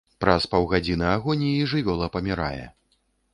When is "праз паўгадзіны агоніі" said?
0.23-1.67